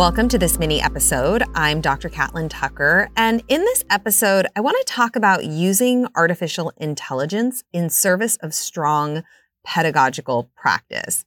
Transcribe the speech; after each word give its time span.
Welcome 0.00 0.28
to 0.28 0.38
this 0.38 0.58
mini 0.58 0.80
episode. 0.80 1.42
I'm 1.54 1.82
Dr. 1.82 2.08
Catlin 2.08 2.48
Tucker, 2.48 3.10
and 3.18 3.42
in 3.48 3.60
this 3.60 3.84
episode, 3.90 4.46
I 4.56 4.62
want 4.62 4.78
to 4.78 4.90
talk 4.90 5.14
about 5.14 5.44
using 5.44 6.06
artificial 6.16 6.72
intelligence 6.78 7.64
in 7.74 7.90
service 7.90 8.36
of 8.36 8.54
strong 8.54 9.24
pedagogical 9.62 10.50
practice. 10.56 11.26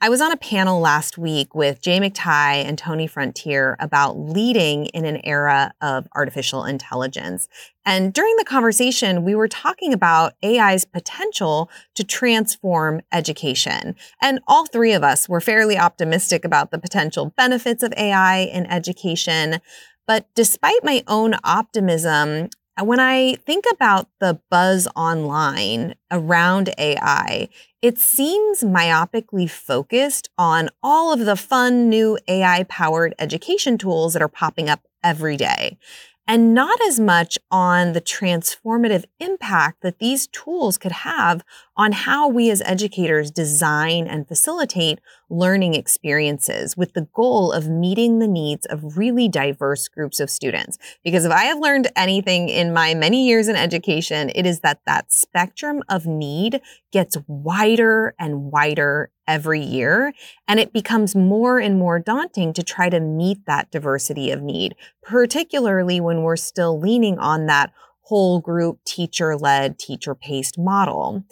I 0.00 0.10
was 0.10 0.20
on 0.20 0.32
a 0.32 0.36
panel 0.36 0.80
last 0.80 1.16
week 1.16 1.54
with 1.54 1.80
Jay 1.80 1.98
McTighe 1.98 2.64
and 2.64 2.76
Tony 2.76 3.06
Frontier 3.06 3.74
about 3.80 4.18
leading 4.18 4.86
in 4.86 5.06
an 5.06 5.20
era 5.24 5.72
of 5.80 6.06
artificial 6.14 6.64
intelligence. 6.64 7.48
And 7.86 8.12
during 8.12 8.34
the 8.36 8.44
conversation, 8.44 9.24
we 9.24 9.34
were 9.34 9.48
talking 9.48 9.94
about 9.94 10.34
AI's 10.44 10.84
potential 10.84 11.70
to 11.94 12.04
transform 12.04 13.00
education. 13.12 13.96
And 14.20 14.40
all 14.46 14.66
three 14.66 14.92
of 14.92 15.02
us 15.02 15.26
were 15.28 15.40
fairly 15.40 15.78
optimistic 15.78 16.44
about 16.44 16.70
the 16.70 16.78
potential 16.78 17.32
benefits 17.36 17.82
of 17.82 17.94
AI 17.96 18.40
in 18.40 18.66
education. 18.66 19.60
But 20.06 20.26
despite 20.34 20.84
my 20.84 21.02
own 21.06 21.34
optimism, 21.44 22.50
when 22.80 22.98
I 22.98 23.34
think 23.46 23.64
about 23.72 24.08
the 24.20 24.40
buzz 24.50 24.88
online 24.96 25.94
around 26.10 26.70
AI, 26.76 27.48
it 27.82 27.98
seems 27.98 28.62
myopically 28.62 29.48
focused 29.48 30.28
on 30.36 30.70
all 30.82 31.12
of 31.12 31.20
the 31.20 31.36
fun 31.36 31.88
new 31.88 32.18
AI 32.26 32.64
powered 32.64 33.14
education 33.18 33.78
tools 33.78 34.12
that 34.14 34.22
are 34.22 34.28
popping 34.28 34.68
up 34.68 34.80
every 35.02 35.36
day 35.36 35.78
and 36.26 36.54
not 36.54 36.80
as 36.82 36.98
much 36.98 37.38
on 37.50 37.92
the 37.92 38.00
transformative 38.00 39.04
impact 39.20 39.82
that 39.82 39.98
these 39.98 40.26
tools 40.28 40.78
could 40.78 40.92
have 40.92 41.44
on 41.76 41.92
how 41.92 42.28
we 42.28 42.50
as 42.50 42.62
educators 42.64 43.30
design 43.30 44.06
and 44.06 44.26
facilitate 44.26 45.00
learning 45.28 45.74
experiences 45.74 46.76
with 46.76 46.92
the 46.94 47.08
goal 47.12 47.52
of 47.52 47.68
meeting 47.68 48.18
the 48.18 48.28
needs 48.28 48.64
of 48.66 48.96
really 48.96 49.28
diverse 49.28 49.88
groups 49.88 50.20
of 50.20 50.30
students. 50.30 50.78
Because 51.02 51.24
if 51.24 51.32
I 51.32 51.44
have 51.44 51.58
learned 51.58 51.88
anything 51.96 52.48
in 52.48 52.72
my 52.72 52.94
many 52.94 53.26
years 53.26 53.48
in 53.48 53.56
education, 53.56 54.30
it 54.34 54.46
is 54.46 54.60
that 54.60 54.80
that 54.86 55.12
spectrum 55.12 55.82
of 55.88 56.06
need 56.06 56.60
gets 56.94 57.16
wider 57.26 58.14
and 58.20 58.52
wider 58.52 59.10
every 59.26 59.60
year. 59.60 60.14
And 60.46 60.60
it 60.60 60.72
becomes 60.72 61.16
more 61.16 61.58
and 61.58 61.76
more 61.76 61.98
daunting 61.98 62.52
to 62.52 62.62
try 62.62 62.88
to 62.88 63.00
meet 63.00 63.44
that 63.46 63.72
diversity 63.72 64.30
of 64.30 64.42
need, 64.42 64.76
particularly 65.02 66.00
when 66.00 66.22
we're 66.22 66.36
still 66.36 66.78
leaning 66.78 67.18
on 67.18 67.46
that 67.46 67.72
whole 68.02 68.40
group 68.40 68.78
teacher 68.84 69.36
led, 69.36 69.76
teacher 69.76 70.14
paced 70.14 70.56
model. 70.56 71.24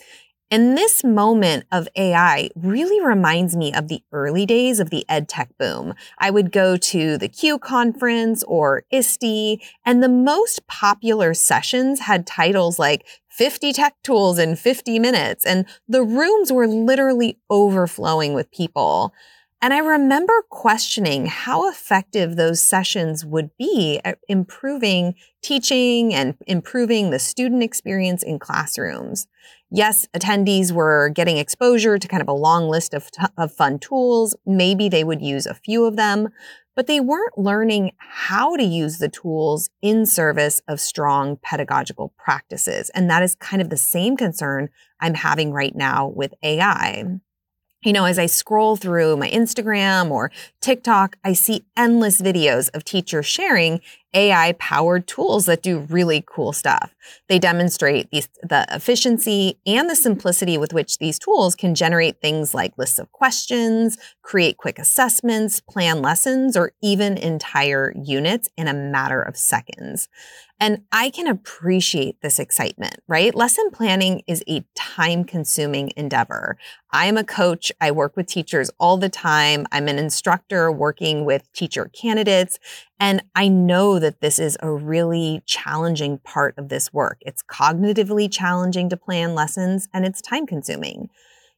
And 0.52 0.76
this 0.76 1.02
moment 1.02 1.64
of 1.72 1.88
AI 1.96 2.50
really 2.54 3.02
reminds 3.02 3.56
me 3.56 3.72
of 3.72 3.88
the 3.88 4.02
early 4.12 4.44
days 4.44 4.80
of 4.80 4.90
the 4.90 5.02
ed 5.08 5.26
tech 5.26 5.48
boom. 5.58 5.94
I 6.18 6.30
would 6.30 6.52
go 6.52 6.76
to 6.76 7.16
the 7.16 7.28
CUE 7.28 7.58
conference 7.58 8.42
or 8.42 8.82
ISTE, 8.92 9.62
and 9.86 10.02
the 10.02 10.10
most 10.10 10.66
popular 10.66 11.32
sessions 11.32 12.00
had 12.00 12.26
titles 12.26 12.78
like 12.78 13.06
50 13.32 13.72
tech 13.72 13.94
tools 14.02 14.38
in 14.38 14.56
50 14.56 14.98
minutes, 14.98 15.46
and 15.46 15.66
the 15.88 16.02
rooms 16.02 16.52
were 16.52 16.68
literally 16.68 17.38
overflowing 17.48 18.34
with 18.34 18.50
people. 18.50 19.14
And 19.62 19.72
I 19.72 19.78
remember 19.78 20.34
questioning 20.50 21.26
how 21.26 21.70
effective 21.70 22.34
those 22.34 22.60
sessions 22.60 23.24
would 23.24 23.56
be 23.56 24.00
at 24.04 24.18
improving 24.28 25.14
teaching 25.40 26.12
and 26.12 26.34
improving 26.46 27.10
the 27.10 27.18
student 27.20 27.62
experience 27.62 28.22
in 28.22 28.38
classrooms. 28.38 29.28
Yes, 29.74 30.06
attendees 30.14 30.70
were 30.70 31.08
getting 31.08 31.38
exposure 31.38 31.98
to 31.98 32.06
kind 32.06 32.20
of 32.20 32.28
a 32.28 32.34
long 32.34 32.68
list 32.68 32.92
of, 32.92 33.10
t- 33.10 33.22
of 33.38 33.54
fun 33.54 33.78
tools. 33.78 34.36
Maybe 34.44 34.90
they 34.90 35.02
would 35.02 35.22
use 35.22 35.46
a 35.46 35.54
few 35.54 35.86
of 35.86 35.96
them, 35.96 36.28
but 36.76 36.86
they 36.86 37.00
weren't 37.00 37.38
learning 37.38 37.92
how 37.96 38.54
to 38.56 38.62
use 38.62 38.98
the 38.98 39.08
tools 39.08 39.70
in 39.80 40.04
service 40.04 40.60
of 40.68 40.78
strong 40.78 41.38
pedagogical 41.42 42.12
practices. 42.18 42.90
And 42.90 43.08
that 43.08 43.22
is 43.22 43.34
kind 43.36 43.62
of 43.62 43.70
the 43.70 43.78
same 43.78 44.14
concern 44.14 44.68
I'm 45.00 45.14
having 45.14 45.52
right 45.52 45.74
now 45.74 46.06
with 46.06 46.34
AI 46.42 47.06
you 47.84 47.92
know, 47.92 48.04
as 48.04 48.18
I 48.18 48.26
scroll 48.26 48.76
through 48.76 49.16
my 49.16 49.28
Instagram 49.30 50.10
or 50.10 50.30
TikTok, 50.60 51.16
I 51.24 51.32
see 51.32 51.64
endless 51.76 52.20
videos 52.20 52.70
of 52.74 52.84
teachers 52.84 53.26
sharing 53.26 53.80
AI 54.14 54.52
powered 54.58 55.06
tools 55.06 55.46
that 55.46 55.62
do 55.62 55.78
really 55.78 56.22
cool 56.26 56.52
stuff. 56.52 56.94
They 57.28 57.38
demonstrate 57.38 58.10
the 58.10 58.66
efficiency 58.70 59.58
and 59.66 59.88
the 59.88 59.96
simplicity 59.96 60.58
with 60.58 60.72
which 60.72 60.98
these 60.98 61.18
tools 61.18 61.54
can 61.54 61.74
generate 61.74 62.20
things 62.20 62.52
like 62.52 62.76
lists 62.76 62.98
of 62.98 63.10
questions, 63.12 63.96
create 64.20 64.58
quick 64.58 64.78
assessments, 64.78 65.60
plan 65.60 66.02
lessons, 66.02 66.56
or 66.56 66.72
even 66.82 67.16
entire 67.16 67.92
units 67.96 68.48
in 68.56 68.68
a 68.68 68.74
matter 68.74 69.22
of 69.22 69.36
seconds. 69.36 70.08
And 70.62 70.84
I 70.92 71.10
can 71.10 71.26
appreciate 71.26 72.22
this 72.22 72.38
excitement, 72.38 72.94
right? 73.08 73.34
Lesson 73.34 73.68
planning 73.72 74.22
is 74.28 74.44
a 74.48 74.64
time 74.76 75.24
consuming 75.24 75.90
endeavor. 75.96 76.56
I'm 76.92 77.16
a 77.16 77.24
coach. 77.24 77.72
I 77.80 77.90
work 77.90 78.16
with 78.16 78.28
teachers 78.28 78.70
all 78.78 78.96
the 78.96 79.08
time. 79.08 79.66
I'm 79.72 79.88
an 79.88 79.98
instructor 79.98 80.70
working 80.70 81.24
with 81.24 81.52
teacher 81.52 81.90
candidates. 81.92 82.60
And 83.00 83.24
I 83.34 83.48
know 83.48 83.98
that 83.98 84.20
this 84.20 84.38
is 84.38 84.56
a 84.60 84.70
really 84.70 85.42
challenging 85.46 86.18
part 86.18 86.56
of 86.56 86.68
this 86.68 86.92
work. 86.92 87.18
It's 87.22 87.42
cognitively 87.42 88.32
challenging 88.32 88.88
to 88.90 88.96
plan 88.96 89.34
lessons 89.34 89.88
and 89.92 90.06
it's 90.06 90.22
time 90.22 90.46
consuming. 90.46 91.10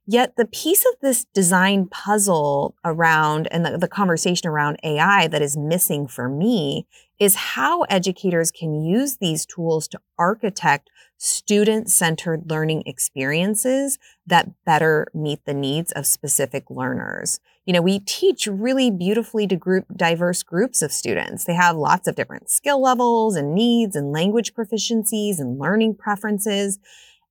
Yet 0.06 0.37
the 0.37 0.44
piece 0.44 0.84
of 0.84 1.00
this 1.00 1.25
design 1.25 1.87
puzzle 1.87 2.75
around 2.84 3.48
and 3.50 3.65
the, 3.65 3.78
the, 3.78 3.88
conversation 3.88 4.48
around 4.48 4.78
AI 4.84 5.28
that 5.28 5.41
is 5.41 5.56
missing 5.56 6.06
for 6.06 6.28
me 6.28 6.87
is 7.19 7.34
how 7.37 7.82
educators 7.82 8.50
can 8.50 8.75
use 8.75 9.16
these 9.16 9.47
tools 9.47 9.88
to 9.88 10.00
architect 10.19 10.91
student 11.16 11.91
centered 11.91 12.50
learning 12.50 12.82
experiences 12.84 13.98
that 14.26 14.50
better 14.66 15.06
meet 15.15 15.42
the 15.47 15.54
needs 15.54 15.91
of 15.92 16.06
specific 16.06 16.65
learners. 16.69 17.41
You 17.65 17.72
know, 17.72 17.81
we 17.81 18.00
teach 18.00 18.47
really 18.47 18.91
beautifully 18.91 19.47
to 19.47 19.56
group 19.56 19.86
diverse 19.97 20.42
groups 20.42 20.82
of 20.82 20.92
students. 20.92 21.44
They 21.44 21.54
have 21.54 21.76
lots 21.76 22.06
of 22.06 22.15
different 22.15 22.50
skill 22.50 22.82
levels 22.82 23.36
and 23.36 23.54
needs 23.54 23.97
and 23.97 24.12
language 24.12 24.53
proficiencies 24.53 25.38
and 25.38 25.59
learning 25.59 25.94
preferences. 25.94 26.78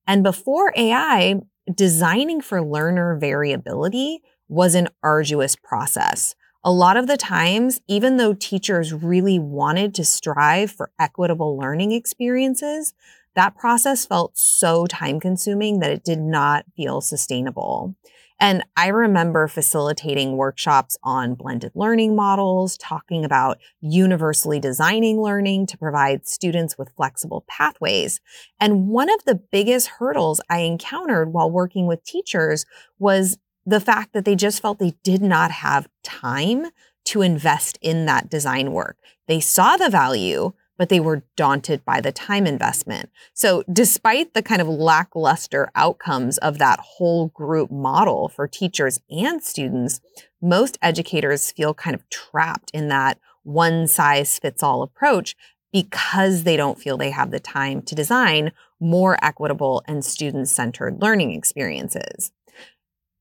And 0.08 0.24
before 0.24 0.72
AI, 0.76 1.40
designing 1.72 2.40
for 2.40 2.62
learner 2.62 3.16
variability 3.16 4.22
was 4.48 4.74
an 4.74 4.88
arduous 5.02 5.56
process. 5.56 6.34
A 6.62 6.72
lot 6.72 6.96
of 6.96 7.06
the 7.06 7.16
times, 7.16 7.80
even 7.88 8.16
though 8.16 8.32
teachers 8.32 8.92
really 8.92 9.38
wanted 9.38 9.94
to 9.94 10.04
strive 10.04 10.70
for 10.70 10.90
equitable 10.98 11.58
learning 11.58 11.92
experiences, 11.92 12.94
that 13.34 13.56
process 13.56 14.06
felt 14.06 14.38
so 14.38 14.86
time 14.86 15.20
consuming 15.20 15.80
that 15.80 15.90
it 15.90 16.04
did 16.04 16.20
not 16.20 16.64
feel 16.76 17.00
sustainable. 17.00 17.94
And 18.40 18.64
I 18.76 18.88
remember 18.88 19.46
facilitating 19.46 20.36
workshops 20.36 20.96
on 21.02 21.34
blended 21.34 21.72
learning 21.74 22.16
models, 22.16 22.76
talking 22.76 23.24
about 23.24 23.58
universally 23.80 24.58
designing 24.58 25.20
learning 25.20 25.66
to 25.68 25.78
provide 25.78 26.26
students 26.26 26.76
with 26.76 26.92
flexible 26.96 27.44
pathways. 27.48 28.20
And 28.58 28.88
one 28.88 29.08
of 29.08 29.24
the 29.24 29.36
biggest 29.36 29.88
hurdles 29.98 30.40
I 30.50 30.58
encountered 30.60 31.32
while 31.32 31.50
working 31.50 31.86
with 31.86 32.04
teachers 32.04 32.66
was 32.98 33.38
the 33.64 33.80
fact 33.80 34.12
that 34.12 34.24
they 34.24 34.34
just 34.34 34.60
felt 34.60 34.78
they 34.78 34.94
did 35.02 35.22
not 35.22 35.50
have 35.50 35.88
time 36.02 36.66
to 37.06 37.22
invest 37.22 37.78
in 37.80 38.06
that 38.06 38.30
design 38.30 38.72
work. 38.72 38.96
They 39.28 39.40
saw 39.40 39.76
the 39.76 39.90
value, 39.90 40.52
but 40.76 40.88
they 40.88 41.00
were 41.00 41.24
daunted 41.36 41.84
by 41.84 42.00
the 42.00 42.12
time 42.12 42.46
investment. 42.46 43.10
So 43.32 43.62
despite 43.72 44.34
the 44.34 44.42
kind 44.42 44.60
of 44.60 44.68
lackluster 44.68 45.70
outcomes 45.74 46.38
of 46.38 46.58
that 46.58 46.80
whole 46.80 47.28
group 47.28 47.70
model 47.70 48.28
for 48.28 48.48
teachers 48.48 49.00
and 49.10 49.42
students, 49.42 50.00
most 50.42 50.78
educators 50.82 51.50
feel 51.50 51.74
kind 51.74 51.94
of 51.94 52.08
trapped 52.10 52.70
in 52.72 52.88
that 52.88 53.18
one 53.42 53.86
size 53.86 54.38
fits 54.38 54.62
all 54.62 54.82
approach 54.82 55.36
because 55.72 56.44
they 56.44 56.56
don't 56.56 56.78
feel 56.78 56.96
they 56.96 57.10
have 57.10 57.30
the 57.30 57.40
time 57.40 57.82
to 57.82 57.94
design 57.94 58.52
more 58.80 59.18
equitable 59.22 59.82
and 59.86 60.04
student 60.04 60.48
centered 60.48 61.00
learning 61.02 61.32
experiences 61.32 62.32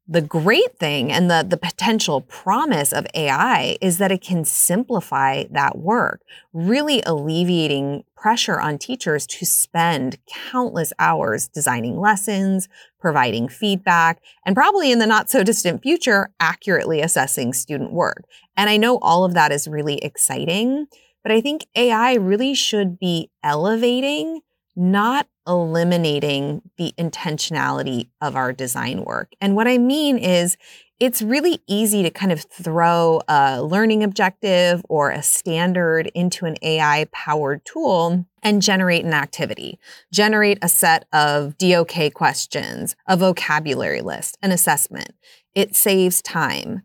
the 0.07 0.21
great 0.21 0.77
thing 0.79 1.11
and 1.11 1.31
the, 1.31 1.45
the 1.47 1.57
potential 1.57 2.21
promise 2.21 2.91
of 2.91 3.07
AI 3.13 3.77
is 3.79 3.99
that 3.99 4.11
it 4.11 4.21
can 4.21 4.43
simplify 4.43 5.45
that 5.49 5.77
work, 5.77 6.21
really 6.51 7.01
alleviating 7.05 8.03
pressure 8.15 8.59
on 8.59 8.77
teachers 8.77 9.25
to 9.25 9.45
spend 9.45 10.17
countless 10.27 10.91
hours 10.99 11.47
designing 11.47 11.99
lessons, 11.99 12.67
providing 12.99 13.47
feedback, 13.47 14.21
and 14.45 14.55
probably 14.55 14.91
in 14.91 14.99
the 14.99 15.07
not 15.07 15.29
so 15.29 15.41
distant 15.41 15.81
future, 15.81 16.29
accurately 16.39 16.99
assessing 16.99 17.53
student 17.53 17.93
work. 17.93 18.25
And 18.57 18.69
I 18.69 18.75
know 18.75 18.97
all 18.99 19.23
of 19.23 19.33
that 19.35 19.53
is 19.53 19.69
really 19.69 19.99
exciting, 19.99 20.87
but 21.23 21.31
I 21.31 21.39
think 21.39 21.65
AI 21.75 22.15
really 22.15 22.53
should 22.53 22.99
be 22.99 23.29
elevating, 23.41 24.41
not 24.75 25.27
eliminating 25.47 26.61
the 26.77 26.93
intentionality 26.97 28.09
of 28.21 28.35
our 28.35 28.53
design 28.53 29.03
work. 29.03 29.33
And 29.41 29.55
what 29.55 29.67
I 29.67 29.77
mean 29.77 30.17
is, 30.17 30.57
it's 30.99 31.21
really 31.21 31.59
easy 31.67 32.01
to 32.03 32.09
kind 32.09 32.31
of 32.31 32.41
throw 32.43 33.19
a 33.27 33.61
learning 33.61 34.03
objective 34.03 34.85
or 34.87 35.11
a 35.11 35.21
standard 35.21 36.09
into 36.15 36.45
an 36.45 36.55
AI 36.61 37.07
powered 37.11 37.65
tool 37.65 38.25
and 38.41 38.61
generate 38.61 39.03
an 39.03 39.13
activity, 39.13 39.79
generate 40.13 40.59
a 40.61 40.69
set 40.69 41.05
of 41.11 41.57
DOK 41.57 42.13
questions, 42.13 42.95
a 43.05 43.17
vocabulary 43.17 44.01
list, 44.01 44.37
an 44.41 44.51
assessment. 44.51 45.09
It 45.53 45.75
saves 45.75 46.21
time. 46.21 46.83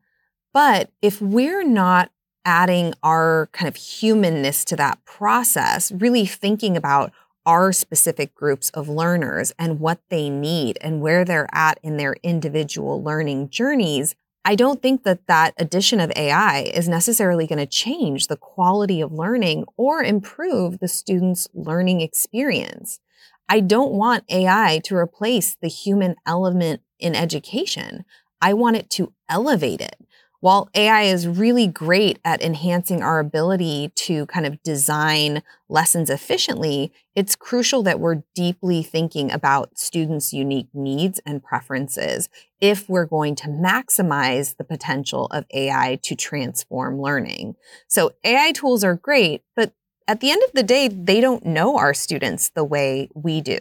But 0.53 0.91
if 1.01 1.21
we're 1.21 1.63
not 1.63 2.11
adding 2.45 2.95
our 3.03 3.51
kind 3.53 3.69
of 3.69 3.77
humanness 3.77 4.65
to 4.65 4.77
that 4.77 5.05
process, 5.05 5.93
really 5.93 6.27
thinking 6.27 6.77
about 6.77 7.13
our 7.49 7.73
specific 7.73 8.35
groups 8.35 8.69
of 8.71 8.91
learners 8.91 9.55
and 9.59 9.81
what 9.81 9.99
they 10.11 10.29
need 10.29 10.77
and 10.83 11.01
where 11.01 11.25
they're 11.25 11.49
at 11.51 11.81
in 11.83 11.97
their 11.97 12.15
individual 12.23 13.03
learning 13.03 13.49
journeys, 13.49 14.15
I 14.45 14.55
don't 14.55 14.83
think 14.83 15.05
that 15.05 15.27
that 15.29 15.55
addition 15.57 15.99
of 15.99 16.13
AI 16.15 16.71
is 16.75 16.91
necessarily 16.91 17.47
going 17.47 17.59
to 17.59 17.67
change 17.67 18.27
the 18.27 18.37
quality 18.37 19.01
of 19.01 19.13
learning 19.13 19.65
or 19.79 20.03
improve 20.03 20.79
the 20.79 20.89
student's 20.89 21.49
learning 21.55 22.03
experience. 22.03 23.01
I 23.49 23.61
don't 23.61 23.93
want 23.93 24.25
AI 24.29 24.83
to 24.85 24.95
replace 24.95 25.57
the 25.57 25.69
human 25.69 26.17
element 26.27 26.83
in 26.99 27.15
education. 27.15 28.05
I 28.43 28.53
want 28.53 28.77
it 28.77 28.91
to 28.91 29.15
elevate 29.27 29.81
it. 29.81 29.97
While 30.41 30.69
AI 30.73 31.03
is 31.03 31.27
really 31.27 31.67
great 31.67 32.21
at 32.25 32.41
enhancing 32.41 33.03
our 33.03 33.19
ability 33.19 33.91
to 33.97 34.25
kind 34.27 34.47
of 34.47 34.63
design 34.63 35.43
lessons 35.69 36.11
efficiently, 36.11 36.93
it's 37.17 37.35
crucial 37.35 37.83
that 37.83 37.99
we're 37.99 38.23
deeply 38.37 38.85
thinking 38.85 39.33
about 39.33 39.77
students' 39.79 40.33
unique 40.33 40.69
needs 40.73 41.21
and 41.27 41.43
preferences 41.43 42.29
if 42.61 42.89
we're 42.89 43.05
going 43.05 43.35
to 43.35 43.49
maximize 43.49 44.57
the 44.57 44.65
potential 44.65 45.27
of 45.33 45.45
AI 45.53 45.99
to 46.05 46.15
transform 46.15 47.01
learning. 47.01 47.57
So 47.89 48.13
AI 48.23 48.53
tools 48.53 48.85
are 48.85 48.95
great, 48.95 49.43
but 49.57 49.73
at 50.09 50.21
the 50.21 50.31
end 50.31 50.43
of 50.43 50.53
the 50.55 50.63
day, 50.63 50.89
they 50.89 51.21
don't 51.21 51.45
know 51.45 51.77
our 51.77 51.93
students 51.93 52.49
the 52.49 52.65
way 52.65 53.11
we 53.15 53.43
do. 53.43 53.59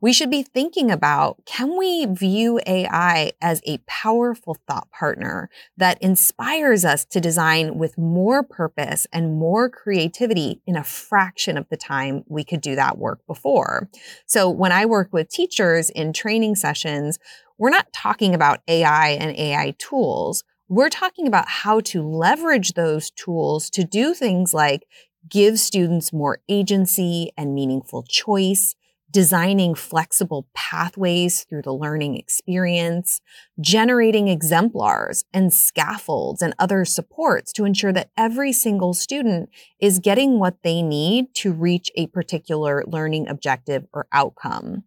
We 0.00 0.12
should 0.12 0.28
be 0.28 0.42
thinking 0.42 0.90
about 0.90 1.46
can 1.46 1.78
we 1.78 2.04
view 2.06 2.60
AI 2.66 3.30
as 3.40 3.62
a 3.64 3.78
powerful 3.86 4.56
thought 4.66 4.90
partner 4.90 5.48
that 5.76 6.02
inspires 6.02 6.84
us 6.84 7.04
to 7.06 7.20
design 7.20 7.78
with 7.78 7.96
more 7.96 8.42
purpose 8.42 9.06
and 9.12 9.38
more 9.38 9.70
creativity 9.70 10.60
in 10.66 10.76
a 10.76 10.82
fraction 10.82 11.56
of 11.56 11.68
the 11.68 11.76
time 11.76 12.24
we 12.26 12.42
could 12.42 12.60
do 12.60 12.74
that 12.74 12.98
work 12.98 13.24
before? 13.28 13.88
So 14.26 14.50
when 14.50 14.72
I 14.72 14.86
work 14.86 15.10
with 15.12 15.28
teachers 15.28 15.90
in 15.90 16.12
training 16.12 16.56
sessions, 16.56 17.20
we're 17.56 17.70
not 17.70 17.92
talking 17.92 18.34
about 18.34 18.62
AI 18.66 19.10
and 19.10 19.36
AI 19.36 19.76
tools. 19.78 20.42
We're 20.68 20.88
talking 20.88 21.28
about 21.28 21.48
how 21.48 21.80
to 21.80 22.02
leverage 22.02 22.72
those 22.72 23.12
tools 23.12 23.70
to 23.70 23.84
do 23.84 24.12
things 24.12 24.52
like 24.52 24.86
give 25.28 25.58
students 25.58 26.12
more 26.12 26.40
agency 26.48 27.30
and 27.36 27.54
meaningful 27.54 28.02
choice, 28.02 28.74
designing 29.10 29.74
flexible 29.74 30.48
pathways 30.54 31.44
through 31.44 31.62
the 31.62 31.72
learning 31.72 32.16
experience, 32.16 33.20
generating 33.60 34.28
exemplars 34.28 35.24
and 35.32 35.52
scaffolds 35.54 36.42
and 36.42 36.52
other 36.58 36.84
supports 36.84 37.52
to 37.52 37.64
ensure 37.64 37.92
that 37.92 38.10
every 38.16 38.52
single 38.52 38.92
student 38.92 39.48
is 39.78 40.00
getting 40.00 40.38
what 40.40 40.56
they 40.64 40.82
need 40.82 41.32
to 41.34 41.52
reach 41.52 41.90
a 41.94 42.08
particular 42.08 42.82
learning 42.86 43.28
objective 43.28 43.86
or 43.92 44.06
outcome. 44.12 44.82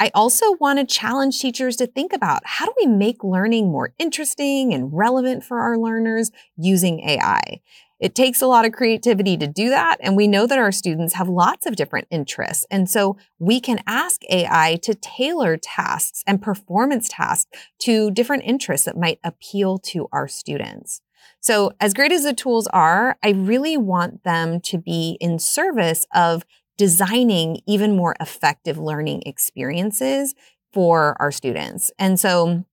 I 0.00 0.10
also 0.14 0.52
want 0.60 0.78
to 0.78 0.86
challenge 0.86 1.40
teachers 1.40 1.76
to 1.76 1.86
think 1.86 2.12
about 2.12 2.42
how 2.44 2.66
do 2.66 2.72
we 2.80 2.86
make 2.86 3.24
learning 3.24 3.70
more 3.70 3.94
interesting 3.98 4.72
and 4.72 4.92
relevant 4.92 5.42
for 5.44 5.58
our 5.58 5.76
learners 5.76 6.30
using 6.56 7.00
AI? 7.00 7.60
It 7.98 8.14
takes 8.14 8.40
a 8.40 8.46
lot 8.46 8.64
of 8.64 8.72
creativity 8.72 9.36
to 9.36 9.48
do 9.48 9.70
that. 9.70 9.96
And 10.00 10.16
we 10.16 10.28
know 10.28 10.46
that 10.46 10.58
our 10.58 10.70
students 10.70 11.14
have 11.14 11.28
lots 11.28 11.66
of 11.66 11.74
different 11.74 12.06
interests. 12.12 12.64
And 12.70 12.88
so 12.88 13.16
we 13.40 13.60
can 13.60 13.80
ask 13.88 14.22
AI 14.30 14.78
to 14.82 14.94
tailor 14.94 15.56
tasks 15.56 16.22
and 16.26 16.40
performance 16.40 17.08
tasks 17.08 17.50
to 17.80 18.12
different 18.12 18.44
interests 18.44 18.86
that 18.86 18.96
might 18.96 19.18
appeal 19.24 19.78
to 19.78 20.06
our 20.12 20.28
students. 20.28 21.00
So 21.40 21.72
as 21.80 21.94
great 21.94 22.12
as 22.12 22.22
the 22.22 22.34
tools 22.34 22.66
are, 22.68 23.16
I 23.22 23.30
really 23.30 23.76
want 23.76 24.24
them 24.24 24.60
to 24.62 24.78
be 24.78 25.16
in 25.20 25.38
service 25.38 26.06
of 26.14 26.44
designing 26.78 27.60
even 27.66 27.94
more 27.94 28.16
effective 28.20 28.78
learning 28.78 29.22
experiences 29.26 30.34
for 30.72 31.16
our 31.20 31.30
students. 31.30 31.90
And 31.98 32.18
so 32.18 32.64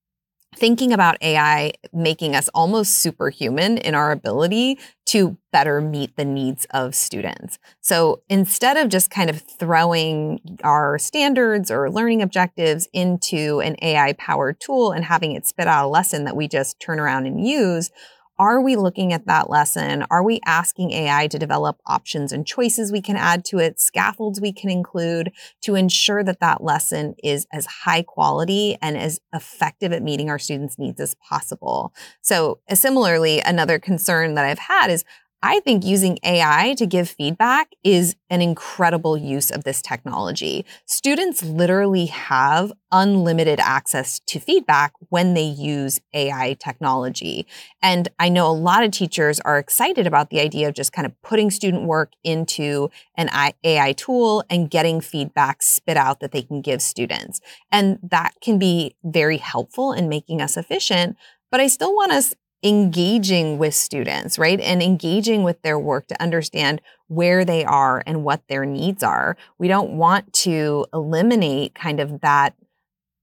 thinking 0.54 0.92
about 0.92 1.18
AI 1.20 1.72
making 1.92 2.34
us 2.34 2.48
almost 2.54 2.94
superhuman 2.94 3.76
in 3.76 3.94
our 3.94 4.10
ability 4.10 4.78
to 5.04 5.36
better 5.52 5.80
meet 5.80 6.16
the 6.16 6.24
needs 6.24 6.66
of 6.70 6.94
students. 6.94 7.58
So 7.80 8.22
instead 8.28 8.78
of 8.78 8.88
just 8.88 9.10
kind 9.10 9.28
of 9.28 9.42
throwing 9.42 10.40
our 10.64 10.98
standards 10.98 11.70
or 11.70 11.90
learning 11.90 12.22
objectives 12.22 12.88
into 12.94 13.60
an 13.60 13.76
AI 13.82 14.14
powered 14.14 14.58
tool 14.58 14.92
and 14.92 15.04
having 15.04 15.32
it 15.32 15.46
spit 15.46 15.66
out 15.66 15.86
a 15.86 15.88
lesson 15.88 16.24
that 16.24 16.36
we 16.36 16.48
just 16.48 16.80
turn 16.80 16.98
around 16.98 17.26
and 17.26 17.46
use, 17.46 17.90
are 18.38 18.60
we 18.60 18.76
looking 18.76 19.12
at 19.12 19.26
that 19.26 19.48
lesson? 19.48 20.04
Are 20.10 20.22
we 20.22 20.40
asking 20.44 20.92
AI 20.92 21.26
to 21.28 21.38
develop 21.38 21.80
options 21.86 22.32
and 22.32 22.46
choices 22.46 22.92
we 22.92 23.00
can 23.00 23.16
add 23.16 23.44
to 23.46 23.58
it, 23.58 23.80
scaffolds 23.80 24.40
we 24.40 24.52
can 24.52 24.68
include 24.68 25.32
to 25.62 25.74
ensure 25.74 26.22
that 26.22 26.40
that 26.40 26.62
lesson 26.62 27.14
is 27.22 27.46
as 27.52 27.66
high 27.66 28.02
quality 28.02 28.76
and 28.82 28.96
as 28.96 29.20
effective 29.34 29.92
at 29.92 30.02
meeting 30.02 30.28
our 30.28 30.38
students' 30.38 30.78
needs 30.78 31.00
as 31.00 31.14
possible? 31.14 31.94
So, 32.20 32.60
uh, 32.70 32.74
similarly, 32.74 33.40
another 33.40 33.78
concern 33.78 34.34
that 34.34 34.44
I've 34.44 34.58
had 34.58 34.90
is 34.90 35.04
I 35.48 35.60
think 35.60 35.84
using 35.84 36.18
AI 36.24 36.74
to 36.76 36.86
give 36.86 37.08
feedback 37.08 37.68
is 37.84 38.16
an 38.30 38.42
incredible 38.42 39.16
use 39.16 39.52
of 39.52 39.62
this 39.62 39.80
technology. 39.80 40.66
Students 40.86 41.40
literally 41.44 42.06
have 42.06 42.72
unlimited 42.90 43.60
access 43.60 44.18
to 44.26 44.40
feedback 44.40 44.92
when 45.08 45.34
they 45.34 45.44
use 45.44 46.00
AI 46.12 46.56
technology. 46.58 47.46
And 47.80 48.08
I 48.18 48.28
know 48.28 48.48
a 48.48 48.50
lot 48.50 48.82
of 48.82 48.90
teachers 48.90 49.38
are 49.38 49.56
excited 49.56 50.04
about 50.04 50.30
the 50.30 50.40
idea 50.40 50.66
of 50.66 50.74
just 50.74 50.92
kind 50.92 51.06
of 51.06 51.12
putting 51.22 51.52
student 51.52 51.84
work 51.84 52.14
into 52.24 52.90
an 53.16 53.30
AI 53.62 53.92
tool 53.92 54.42
and 54.50 54.68
getting 54.68 55.00
feedback 55.00 55.62
spit 55.62 55.96
out 55.96 56.18
that 56.18 56.32
they 56.32 56.42
can 56.42 56.60
give 56.60 56.82
students. 56.82 57.40
And 57.70 58.00
that 58.02 58.32
can 58.40 58.58
be 58.58 58.96
very 59.04 59.36
helpful 59.36 59.92
in 59.92 60.08
making 60.08 60.40
us 60.42 60.56
efficient. 60.56 61.16
But 61.52 61.60
I 61.60 61.68
still 61.68 61.94
want 61.94 62.10
us 62.10 62.34
engaging 62.66 63.58
with 63.58 63.74
students, 63.74 64.38
right? 64.38 64.60
And 64.60 64.82
engaging 64.82 65.44
with 65.44 65.62
their 65.62 65.78
work 65.78 66.08
to 66.08 66.20
understand 66.20 66.82
where 67.06 67.44
they 67.44 67.64
are 67.64 68.02
and 68.06 68.24
what 68.24 68.42
their 68.48 68.66
needs 68.66 69.02
are. 69.04 69.36
We 69.58 69.68
don't 69.68 69.92
want 69.92 70.32
to 70.34 70.86
eliminate 70.92 71.74
kind 71.74 72.00
of 72.00 72.20
that 72.22 72.54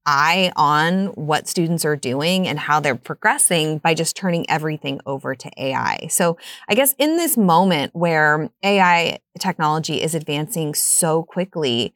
eye 0.05 0.51
on 0.55 1.07
what 1.07 1.47
students 1.47 1.85
are 1.85 1.95
doing 1.95 2.47
and 2.47 2.59
how 2.59 2.79
they're 2.79 2.95
progressing 2.95 3.77
by 3.77 3.93
just 3.93 4.15
turning 4.15 4.49
everything 4.49 4.99
over 5.05 5.33
to 5.35 5.49
AI. 5.57 6.07
So 6.09 6.37
I 6.67 6.75
guess 6.75 6.93
in 6.97 7.17
this 7.17 7.37
moment 7.37 7.95
where 7.95 8.49
AI 8.63 9.19
technology 9.39 10.01
is 10.01 10.15
advancing 10.15 10.73
so 10.73 11.23
quickly, 11.23 11.93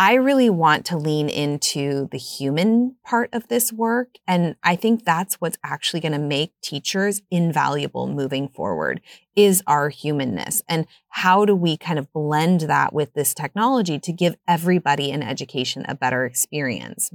I 0.00 0.14
really 0.14 0.48
want 0.48 0.86
to 0.86 0.96
lean 0.96 1.28
into 1.28 2.08
the 2.12 2.18
human 2.18 2.94
part 3.04 3.30
of 3.32 3.48
this 3.48 3.72
work. 3.72 4.10
And 4.28 4.54
I 4.62 4.76
think 4.76 5.04
that's 5.04 5.40
what's 5.40 5.58
actually 5.64 5.98
going 5.98 6.12
to 6.12 6.20
make 6.20 6.52
teachers 6.62 7.20
invaluable 7.32 8.06
moving 8.06 8.48
forward 8.48 9.00
is 9.34 9.60
our 9.66 9.88
humanness. 9.88 10.62
And 10.68 10.86
how 11.08 11.44
do 11.44 11.56
we 11.56 11.76
kind 11.76 11.98
of 11.98 12.12
blend 12.12 12.60
that 12.60 12.92
with 12.92 13.14
this 13.14 13.34
technology 13.34 13.98
to 13.98 14.12
give 14.12 14.36
everybody 14.46 15.10
in 15.10 15.20
education 15.20 15.84
a 15.88 15.96
better 15.96 16.24
experience? 16.24 17.10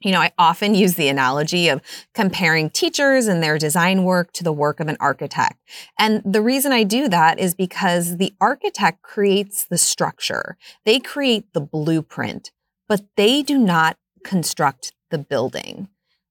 You 0.00 0.12
know, 0.12 0.20
I 0.20 0.32
often 0.38 0.74
use 0.74 0.94
the 0.94 1.08
analogy 1.08 1.68
of 1.68 1.80
comparing 2.14 2.70
teachers 2.70 3.26
and 3.26 3.42
their 3.42 3.58
design 3.58 4.04
work 4.04 4.32
to 4.34 4.44
the 4.44 4.52
work 4.52 4.78
of 4.78 4.86
an 4.88 4.96
architect. 5.00 5.58
And 5.98 6.22
the 6.24 6.40
reason 6.40 6.70
I 6.72 6.84
do 6.84 7.08
that 7.08 7.40
is 7.40 7.54
because 7.54 8.16
the 8.16 8.32
architect 8.40 9.02
creates 9.02 9.64
the 9.64 9.78
structure. 9.78 10.56
They 10.84 11.00
create 11.00 11.52
the 11.52 11.60
blueprint, 11.60 12.52
but 12.88 13.02
they 13.16 13.42
do 13.42 13.58
not 13.58 13.96
construct 14.24 14.92
the 15.10 15.18
building. 15.18 15.88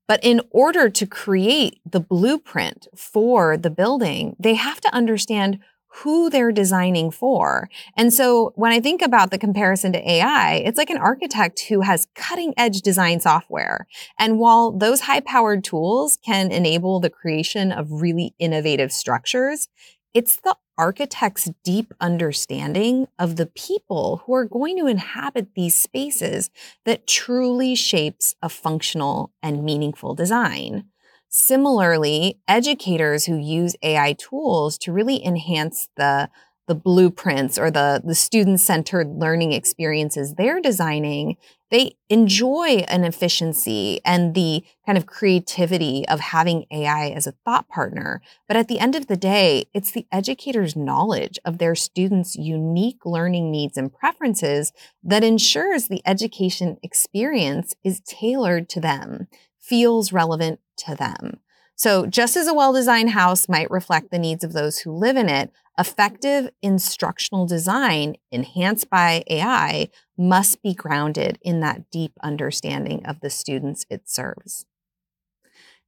But 0.08 0.24
in 0.24 0.42
order 0.52 0.90
to 0.90 1.06
create 1.06 1.82
the 1.86 2.00
blueprint 2.00 2.88
for 2.96 3.58
the 3.58 3.70
building, 3.70 4.38
they 4.40 4.54
have 4.54 4.80
to 4.82 4.96
understand 4.96 5.60
who 6.04 6.30
they're 6.30 6.52
designing 6.52 7.12
for. 7.12 7.70
And 7.96 8.14
so 8.14 8.52
when 8.56 8.72
I 8.72 8.80
think 8.80 9.02
about 9.02 9.32
the 9.32 9.38
comparison 9.38 9.94
to 9.94 10.10
AI, 10.12 10.56
it's 10.66 10.78
like 10.78 10.90
an 10.90 10.98
architect 10.98 11.62
who 11.68 11.82
has 11.82 12.08
cutting 12.16 12.54
edge 12.58 12.82
design 12.82 13.20
software. 13.20 13.88
And 14.20 14.40
while 14.40 14.72
those 14.72 15.02
high 15.02 15.22
powered 15.22 15.64
tools 15.64 16.18
can 16.24 16.52
enable 16.52 17.00
the 17.00 17.10
creation 17.10 17.72
of 17.72 18.02
really 18.02 18.36
innovative 18.40 18.92
structures, 18.92 19.68
it's 20.14 20.38
the 20.38 20.56
architect's 20.78 21.50
deep 21.64 21.94
understanding 22.00 23.08
of 23.18 23.36
the 23.36 23.48
people 23.48 24.22
who 24.26 24.34
are 24.34 24.46
going 24.46 24.78
to 24.78 24.86
inhabit 24.86 25.56
these 25.56 25.76
spaces 25.76 26.50
that 26.86 27.08
truly 27.08 27.76
shapes 27.76 28.36
a 28.42 28.50
functional 28.50 29.32
and 29.42 29.64
meaningful 29.64 30.14
design. 30.14 30.86
Similarly, 31.30 32.40
educators 32.48 33.26
who 33.26 33.38
use 33.38 33.76
AI 33.82 34.14
tools 34.14 34.78
to 34.80 34.94
really 34.94 35.24
enhance 35.26 35.90
the 35.98 36.30
the 36.68 36.76
blueprints 36.76 37.58
or 37.58 37.72
the, 37.72 38.02
the 38.04 38.14
student 38.14 38.60
centered 38.60 39.08
learning 39.08 39.54
experiences 39.54 40.34
they're 40.34 40.60
designing, 40.60 41.38
they 41.72 41.94
enjoy 42.10 42.84
an 42.90 43.04
efficiency 43.04 44.00
and 44.06 44.36
the 44.36 44.64
kind 44.86 44.98
of 44.98 45.06
creativity 45.06 46.06
of 46.08 46.20
having 46.20 46.66
AI 46.72 47.10
as 47.10 47.26
a 47.26 47.34
thought 47.46 47.68
partner. 47.70 48.22
But 48.48 48.58
at 48.58 48.68
the 48.68 48.80
end 48.80 48.96
of 48.96 49.08
the 49.08 49.18
day, 49.18 49.66
it's 49.74 49.92
the 49.92 50.06
educator's 50.12 50.76
knowledge 50.76 51.40
of 51.46 51.58
their 51.58 51.76
students' 51.76 52.36
unique 52.36 53.06
learning 53.06 53.50
needs 53.50 53.78
and 53.78 53.94
preferences 53.94 54.74
that 55.04 55.24
ensures 55.24 55.88
the 55.88 56.02
education 56.06 56.78
experience 56.84 57.76
is 57.84 58.02
tailored 58.02 58.70
to 58.70 58.82
them, 58.82 59.28
feels 59.60 60.14
relevant 60.14 60.60
to 60.78 60.96
them. 60.96 61.40
So, 61.76 62.08
just 62.08 62.36
as 62.36 62.48
a 62.48 62.56
well 62.56 62.74
designed 62.74 63.12
house 63.12 63.48
might 63.48 63.70
reflect 63.70 64.10
the 64.10 64.18
needs 64.18 64.44
of 64.44 64.54
those 64.54 64.80
who 64.80 64.92
live 64.92 65.16
in 65.16 65.30
it, 65.30 65.52
effective 65.78 66.50
instructional 66.64 67.46
design 67.46 68.16
enhanced 68.32 68.90
by 68.90 69.24
AI 69.30 69.90
must 70.18 70.64
be 70.64 70.74
grounded 70.74 71.38
in 71.44 71.60
that 71.60 71.92
deep 71.92 72.14
understanding 72.24 73.06
of 73.06 73.20
the 73.20 73.30
students 73.30 73.86
it 73.92 74.10
serves. 74.10 74.66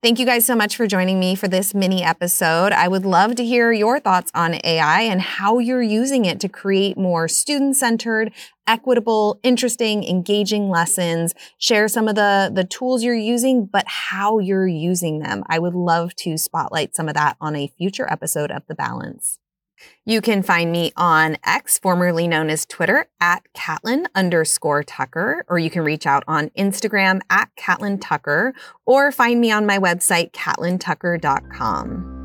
Thank 0.01 0.17
you 0.17 0.25
guys 0.25 0.45
so 0.45 0.55
much 0.55 0.77
for 0.77 0.87
joining 0.87 1.19
me 1.19 1.35
for 1.35 1.49
this 1.49 1.75
mini 1.75 2.05
episode. 2.05 2.71
I 2.71 2.87
would 2.87 3.05
love 3.05 3.35
to 3.35 3.43
hear 3.43 3.73
your 3.73 3.99
thoughts 3.99 4.31
on 4.33 4.57
AI 4.63 5.01
and 5.01 5.19
how 5.19 5.59
you're 5.59 5.81
using 5.81 6.23
it 6.23 6.39
to 6.39 6.47
create 6.47 6.97
more 6.97 7.27
student 7.27 7.75
centered, 7.75 8.31
equitable, 8.65 9.41
interesting, 9.43 10.05
engaging 10.05 10.69
lessons. 10.69 11.33
Share 11.57 11.89
some 11.89 12.07
of 12.07 12.15
the, 12.15 12.49
the 12.53 12.63
tools 12.63 13.03
you're 13.03 13.13
using, 13.13 13.65
but 13.65 13.83
how 13.87 14.39
you're 14.39 14.69
using 14.69 15.19
them. 15.19 15.43
I 15.47 15.59
would 15.59 15.75
love 15.75 16.15
to 16.19 16.37
spotlight 16.37 16.95
some 16.95 17.09
of 17.09 17.15
that 17.15 17.35
on 17.41 17.57
a 17.57 17.67
future 17.67 18.09
episode 18.09 18.51
of 18.51 18.63
The 18.69 18.75
Balance. 18.75 19.37
You 20.05 20.21
can 20.21 20.43
find 20.43 20.71
me 20.71 20.91
on 20.97 21.37
X, 21.45 21.79
formerly 21.79 22.27
known 22.27 22.49
as 22.49 22.65
Twitter, 22.65 23.07
at 23.21 23.43
Catlin 23.53 24.07
underscore 24.15 24.83
Tucker, 24.83 25.45
or 25.47 25.59
you 25.59 25.69
can 25.69 25.83
reach 25.83 26.05
out 26.05 26.23
on 26.27 26.49
Instagram 26.51 27.21
at 27.29 27.49
Catlin 27.55 27.99
Tucker, 27.99 28.53
or 28.85 29.11
find 29.11 29.39
me 29.39 29.51
on 29.51 29.65
my 29.65 29.77
website, 29.77 30.31
catlintucker.com. 30.31 32.18